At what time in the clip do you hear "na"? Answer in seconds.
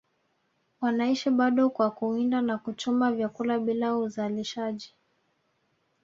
2.41-2.57